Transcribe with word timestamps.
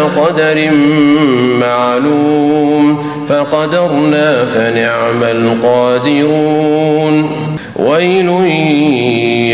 قدر 0.00 0.70
معلوم 1.60 3.06
فقدرنا 3.28 4.46
فنعم 4.46 5.22
القادرون 5.22 7.30
ويل 7.76 8.28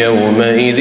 يومئذ 0.04 0.80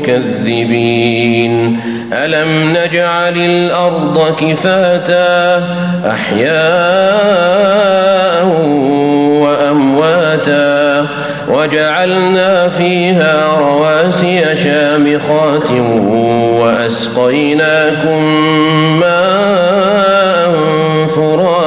للمكذبين. 0.00 1.80
ألم 2.12 2.48
نجعل 2.70 3.36
الأرض 3.36 4.34
كفاتا 4.40 5.62
أحياء 6.10 7.40
وأمواتا 9.40 11.06
وجعلنا 11.48 12.68
فيها 12.68 13.58
رواسي 13.58 14.44
شامخات 14.64 15.70
وأسقيناكم 16.60 18.22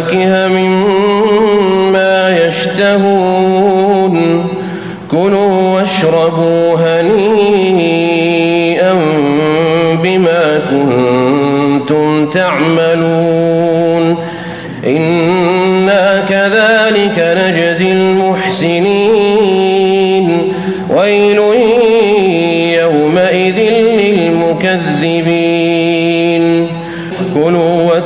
وفواكه 0.00 0.48
مما 0.48 2.38
يشتهون. 2.46 4.46
كلوا 5.10 5.74
واشربوا 5.74 6.76
هنيئا 6.76 8.94
بما 10.02 10.60
كنتم 10.70 12.30
تعملون. 12.30 14.16
إنا 14.86 16.22
كذلك 16.28 17.18
نجزي 17.18 17.92
المحسنين. 17.92 19.32
ويل 20.96 21.40
يومئذ 22.80 23.58
للمكذبين. 24.00 26.44
كلوا 27.34 27.79